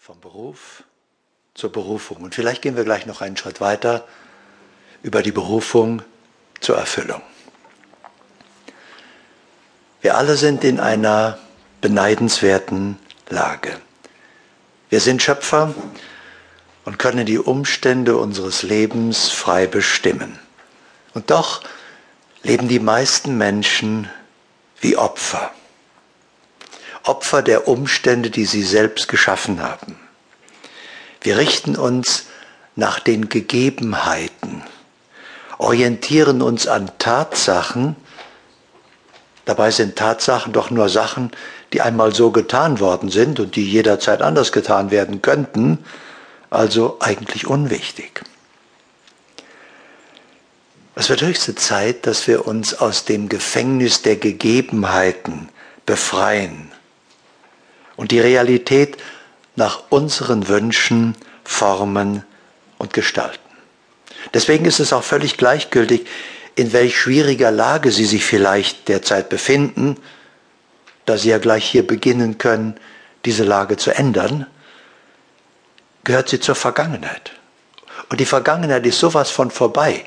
vom 0.00 0.18
Beruf 0.18 0.82
zur 1.52 1.70
Berufung. 1.70 2.22
Und 2.22 2.34
vielleicht 2.34 2.62
gehen 2.62 2.74
wir 2.74 2.84
gleich 2.84 3.04
noch 3.04 3.20
einen 3.20 3.36
Schritt 3.36 3.60
weiter 3.60 4.08
über 5.02 5.22
die 5.22 5.30
Berufung 5.30 6.00
zur 6.60 6.78
Erfüllung. 6.78 7.20
Wir 10.00 10.16
alle 10.16 10.38
sind 10.38 10.64
in 10.64 10.80
einer 10.80 11.38
beneidenswerten 11.82 12.98
Lage. 13.28 13.78
Wir 14.88 15.00
sind 15.00 15.22
Schöpfer 15.22 15.74
und 16.86 16.98
können 16.98 17.26
die 17.26 17.38
Umstände 17.38 18.16
unseres 18.16 18.62
Lebens 18.62 19.28
frei 19.28 19.66
bestimmen. 19.66 20.38
Und 21.12 21.30
doch 21.30 21.60
leben 22.42 22.68
die 22.68 22.80
meisten 22.80 23.36
Menschen 23.36 24.08
wie 24.80 24.96
Opfer. 24.96 25.52
Opfer 27.04 27.42
der 27.42 27.68
Umstände, 27.68 28.30
die 28.30 28.44
sie 28.44 28.62
selbst 28.62 29.08
geschaffen 29.08 29.62
haben. 29.62 29.98
Wir 31.20 31.38
richten 31.38 31.76
uns 31.76 32.26
nach 32.76 33.00
den 33.00 33.28
Gegebenheiten, 33.28 34.62
orientieren 35.58 36.40
uns 36.40 36.66
an 36.66 36.90
Tatsachen, 36.98 37.96
dabei 39.44 39.70
sind 39.70 39.96
Tatsachen 39.96 40.52
doch 40.52 40.70
nur 40.70 40.88
Sachen, 40.88 41.30
die 41.72 41.82
einmal 41.82 42.14
so 42.14 42.30
getan 42.30 42.80
worden 42.80 43.10
sind 43.10 43.38
und 43.38 43.56
die 43.56 43.68
jederzeit 43.68 44.22
anders 44.22 44.52
getan 44.52 44.90
werden 44.90 45.22
könnten, 45.22 45.78
also 46.48 46.96
eigentlich 47.00 47.46
unwichtig. 47.46 48.22
Es 50.94 51.08
wird 51.08 51.22
höchste 51.22 51.54
Zeit, 51.54 52.06
dass 52.06 52.26
wir 52.26 52.46
uns 52.46 52.74
aus 52.74 53.04
dem 53.04 53.28
Gefängnis 53.28 54.02
der 54.02 54.16
Gegebenheiten 54.16 55.48
befreien 55.86 56.72
und 58.00 58.12
die 58.12 58.20
Realität 58.20 58.96
nach 59.56 59.82
unseren 59.90 60.48
Wünschen 60.48 61.14
formen 61.44 62.24
und 62.78 62.94
gestalten. 62.94 63.38
Deswegen 64.32 64.64
ist 64.64 64.80
es 64.80 64.94
auch 64.94 65.02
völlig 65.02 65.36
gleichgültig, 65.36 66.06
in 66.54 66.72
welch 66.72 66.98
schwieriger 66.98 67.50
Lage 67.50 67.92
Sie 67.92 68.06
sich 68.06 68.24
vielleicht 68.24 68.88
derzeit 68.88 69.28
befinden, 69.28 69.98
da 71.04 71.18
Sie 71.18 71.28
ja 71.28 71.36
gleich 71.36 71.66
hier 71.66 71.86
beginnen 71.86 72.38
können, 72.38 72.80
diese 73.26 73.44
Lage 73.44 73.76
zu 73.76 73.90
ändern, 73.90 74.46
gehört 76.04 76.30
sie 76.30 76.40
zur 76.40 76.54
Vergangenheit. 76.54 77.32
Und 78.08 78.18
die 78.18 78.24
Vergangenheit 78.24 78.86
ist 78.86 78.98
sowas 78.98 79.30
von 79.30 79.50
vorbei. 79.50 80.06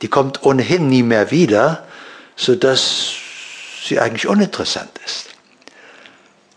Die 0.00 0.08
kommt 0.08 0.44
ohnehin 0.44 0.88
nie 0.88 1.02
mehr 1.02 1.32
wieder, 1.32 1.88
sodass 2.36 3.14
sie 3.84 3.98
eigentlich 3.98 4.28
uninteressant 4.28 4.92
ist. 5.04 5.25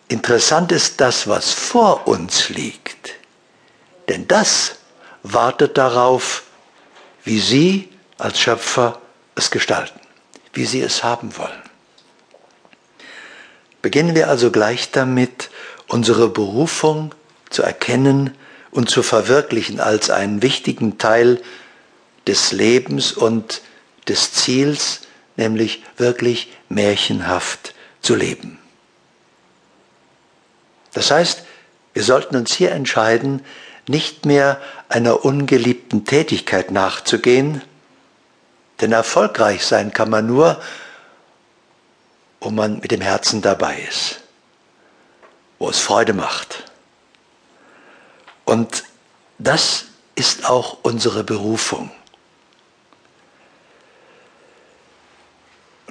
Interessant 0.09 0.71
ist 0.71 0.99
das, 1.01 1.27
was 1.27 1.53
vor 1.53 2.07
uns 2.07 2.49
liegt. 2.49 3.13
Denn 4.09 4.27
das 4.27 4.77
wartet 5.21 5.77
darauf, 5.77 6.43
wie 7.23 7.39
Sie 7.39 7.89
als 8.17 8.39
Schöpfer 8.39 8.99
es 9.35 9.51
gestalten, 9.51 9.99
wie 10.53 10.65
Sie 10.65 10.81
es 10.81 11.03
haben 11.03 11.37
wollen. 11.37 11.61
Beginnen 13.83 14.15
wir 14.15 14.29
also 14.29 14.49
gleich 14.49 14.91
damit, 14.91 15.51
unsere 15.87 16.27
Berufung 16.27 17.13
zu 17.51 17.61
erkennen 17.61 18.35
und 18.71 18.89
zu 18.89 19.03
verwirklichen 19.03 19.79
als 19.79 20.09
einen 20.09 20.41
wichtigen 20.41 20.97
Teil 20.97 21.39
des 22.25 22.51
Lebens 22.51 23.11
und 23.11 23.61
des 24.07 24.33
Ziels, 24.33 25.01
nämlich 25.37 25.83
wirklich 25.97 26.51
märchenhaft 26.67 27.75
zu 28.01 28.15
leben. 28.15 28.59
Das 30.93 31.11
heißt, 31.11 31.43
wir 31.93 32.03
sollten 32.03 32.35
uns 32.35 32.53
hier 32.53 32.71
entscheiden, 32.71 33.45
nicht 33.87 34.25
mehr 34.25 34.61
einer 34.87 35.25
ungeliebten 35.25 36.05
Tätigkeit 36.05 36.71
nachzugehen, 36.71 37.61
denn 38.81 38.91
erfolgreich 38.91 39.65
sein 39.65 39.91
kann 39.91 40.09
man 40.09 40.25
nur, 40.25 40.61
wo 42.39 42.49
man 42.49 42.79
mit 42.79 42.91
dem 42.91 43.01
Herzen 43.01 43.41
dabei 43.41 43.79
ist, 43.89 44.21
wo 45.57 45.69
es 45.69 45.79
Freude 45.79 46.13
macht. 46.13 46.65
Und 48.45 48.83
das 49.37 49.85
ist 50.15 50.49
auch 50.49 50.77
unsere 50.83 51.23
Berufung. 51.23 51.91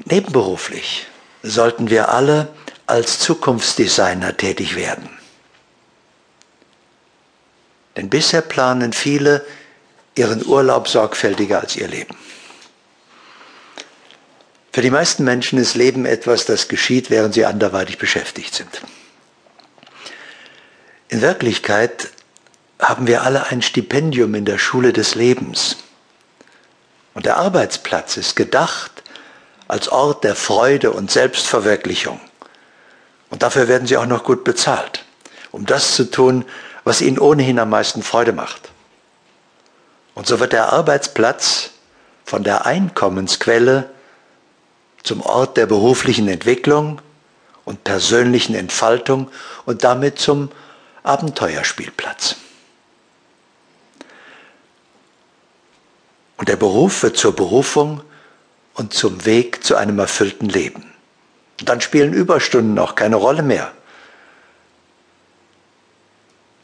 Nebenberuflich 0.05 1.07
sollten 1.43 1.91
wir 1.91 2.09
alle 2.11 2.49
als 2.89 3.19
Zukunftsdesigner 3.19 4.37
tätig 4.37 4.77
werden. 4.77 5.11
Denn 7.97 8.11
bisher 8.11 8.43
planen 8.43 8.93
viele 8.93 9.45
ihren 10.15 10.45
Urlaub 10.47 10.89
sorgfältiger 10.89 11.61
als 11.61 11.77
ihr 11.77 11.89
Leben. 11.89 12.17
Für 14.73 14.83
die 14.83 14.91
meisten 14.91 15.25
Menschen 15.25 15.59
ist 15.59 15.75
Leben 15.75 16.07
etwas, 16.07 16.45
das 16.45 16.69
geschieht, 16.69 17.11
während 17.11 17.35
sie 17.35 17.45
anderweitig 17.45 17.99
beschäftigt 17.99 18.55
sind. 18.55 18.83
In 21.09 21.21
Wirklichkeit 21.23 22.11
haben 22.79 23.07
wir 23.07 23.23
alle 23.23 23.47
ein 23.47 23.63
Stipendium 23.63 24.35
in 24.35 24.45
der 24.45 24.59
Schule 24.59 24.93
des 24.93 25.15
Lebens. 25.15 25.79
Und 27.15 27.27
der 27.27 27.39
Arbeitsplatz 27.39 28.17
ist 28.17 28.37
gedacht 28.37 29.03
als 29.67 29.89
Ort 29.89 30.23
der 30.23 30.37
Freude 30.37 30.93
und 30.93 31.11
Selbstverwirklichung. 31.11 32.21
Und 33.39 33.45
dafür 33.45 33.69
werden 33.69 33.87
sie 33.87 33.97
auch 33.97 34.07
noch 34.07 34.25
gut 34.25 34.43
bezahlt, 34.43 35.05
um 35.53 35.65
das 35.65 35.95
zu 35.95 36.11
tun, 36.11 36.45
was 36.83 37.01
ihnen 37.01 37.21
ohnehin 37.21 37.61
am 37.61 37.71
meisten 37.71 38.03
Freude 38.03 38.33
macht. 38.33 38.71
Und 40.17 40.27
so 40.27 40.41
wird 40.41 40.53
der 40.53 40.73
Arbeitsplatz 40.73 41.71
von 42.25 42.43
der 42.43 42.67
Einkommensquelle 42.67 43.91
zum 45.05 45.21
Ort 45.21 45.57
der 45.57 45.67
beruflichen 45.67 46.27
Entwicklung 46.27 47.01
und 47.65 47.85
persönlichen 47.85 48.57
Entfaltung 48.57 49.31
und 49.67 49.85
damit 49.85 50.19
zum 50.19 50.51
Abenteuerspielplatz. 51.05 52.35
Und 56.39 56.49
der 56.49 56.57
Beruf 56.57 57.05
wird 57.05 57.17
zur 57.17 57.37
Berufung 57.37 58.01
und 58.75 58.95
zum 58.95 59.25
Weg 59.27 59.63
zu 59.63 59.77
einem 59.77 60.01
erfüllten 60.01 60.49
Leben. 60.49 60.98
Dann 61.65 61.81
spielen 61.81 62.13
Überstunden 62.13 62.79
auch 62.79 62.95
keine 62.95 63.17
Rolle 63.17 63.43
mehr. 63.43 63.73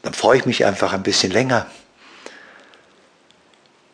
Dann 0.01 0.13
freue 0.13 0.37
ich 0.37 0.45
mich 0.45 0.65
einfach 0.65 0.93
ein 0.93 1.03
bisschen 1.03 1.31
länger. 1.31 1.67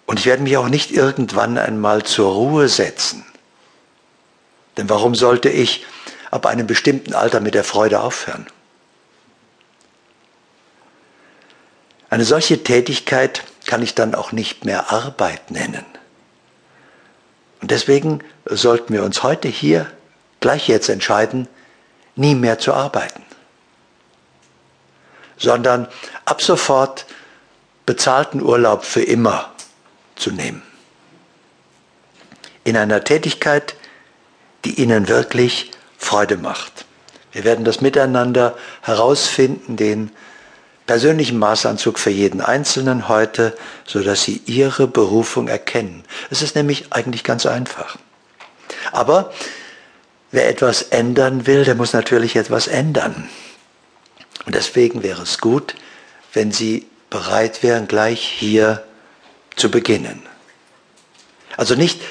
Und 0.06 0.20
ich 0.20 0.26
werde 0.26 0.44
mich 0.44 0.58
auch 0.58 0.68
nicht 0.68 0.92
irgendwann 0.92 1.58
einmal 1.58 2.04
zur 2.04 2.34
Ruhe 2.34 2.68
setzen. 2.68 3.26
Denn 4.78 4.90
warum 4.90 5.16
sollte 5.16 5.50
ich 5.50 5.86
ab 6.32 6.46
einem 6.46 6.68
bestimmten 6.68 7.14
Alter 7.14 7.40
mit 7.40 7.54
der 7.54 7.64
Freude 7.64 8.02
aufhören? 8.02 8.46
Eine 12.10 12.26
solche 12.26 12.62
Tätigkeit 12.62 13.44
kann 13.66 13.82
ich 13.82 13.96
dann 13.96 14.16
auch 14.16 14.34
nicht 14.34 14.66
mehr 14.66 14.92
Arbeit 14.92 15.50
nennen. 15.50 15.86
Und 17.62 17.72
deswegen 17.72 18.20
sollten 18.46 18.94
wir 18.94 19.04
uns 19.04 19.24
heute 19.24 19.48
hier 19.48 19.90
gleich 20.42 20.68
jetzt 20.68 20.90
entscheiden, 20.90 21.48
nie 22.16 22.36
mehr 22.36 22.60
zu 22.60 22.74
arbeiten, 22.74 23.24
sondern 25.38 25.88
ab 26.26 26.42
sofort 26.42 27.06
bezahlten 27.86 28.42
Urlaub 28.42 28.84
für 28.84 29.02
immer 29.02 29.52
zu 30.16 30.32
nehmen. 30.32 30.62
In 32.64 32.76
einer 32.78 33.04
Tätigkeit, 33.04 33.76
die 34.66 34.82
Ihnen 34.82 35.08
wirklich 35.08 35.72
Freude 35.98 36.38
macht. 36.38 36.86
Wir 37.32 37.44
werden 37.44 37.66
das 37.66 37.82
miteinander 37.82 38.56
herausfinden, 38.82 39.78
den 39.78 40.12
persönlichen 40.86 41.40
Maßanzug 41.40 41.98
für 41.98 42.10
jeden 42.10 42.42
Einzelnen 42.42 43.08
heute, 43.08 43.56
sodass 43.86 44.24
Sie 44.24 44.42
Ihre 44.46 44.88
Berufung 44.88 45.48
erkennen. 45.48 46.04
Es 46.30 46.42
ist 46.42 46.56
nämlich 46.56 46.92
eigentlich 46.92 47.24
ganz 47.24 47.46
einfach. 47.46 47.98
Aber 48.92 49.32
wer 50.32 50.50
etwas 50.50 50.82
ändern 50.84 51.48
will, 51.48 51.66
der 51.66 51.76
muss 51.76 51.94
natürlich 51.94 52.36
etwas 52.36 52.68
ändern. 52.68 53.30
Und 54.46 54.56
deswegen 54.56 55.04
wäre 55.04 55.22
es 55.24 55.40
gut, 55.40 55.76
wenn 56.34 56.52
Sie 56.52 56.88
bereit 57.10 57.62
wären, 57.64 57.88
gleich 57.88 58.22
hier 58.22 58.84
zu 59.56 59.70
beginnen. 59.70 60.24
Also 61.58 61.76
nicht 61.76 62.02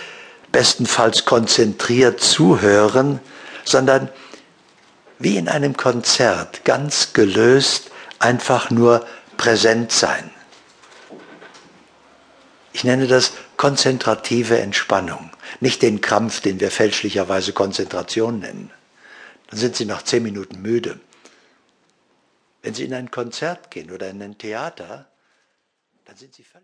bestenfalls 0.52 1.24
konzentriert 1.24 2.20
zuhören, 2.20 3.20
sondern 3.64 4.10
wie 5.18 5.36
in 5.36 5.48
einem 5.48 5.76
Konzert 5.76 6.64
ganz 6.64 7.12
gelöst 7.12 7.90
einfach 8.18 8.70
nur 8.70 9.06
präsent 9.36 9.92
sein. 9.92 10.30
Ich 12.72 12.84
nenne 12.84 13.06
das 13.06 13.32
konzentrative 13.56 14.58
Entspannung, 14.60 15.30
nicht 15.60 15.82
den 15.82 16.00
Krampf, 16.00 16.40
den 16.40 16.60
wir 16.60 16.70
fälschlicherweise 16.70 17.52
Konzentration 17.52 18.40
nennen. 18.40 18.70
Dann 19.48 19.58
sind 19.58 19.76
Sie 19.76 19.84
nach 19.84 20.02
zehn 20.02 20.22
Minuten 20.22 20.62
müde. 20.62 21.00
Wenn 22.62 22.74
Sie 22.74 22.84
in 22.84 22.94
ein 22.94 23.10
Konzert 23.10 23.70
gehen 23.70 23.90
oder 23.90 24.08
in 24.10 24.22
ein 24.22 24.38
Theater, 24.38 25.10
dann 26.04 26.16
sind 26.16 26.34
Sie 26.34 26.44
völlig 26.44 26.50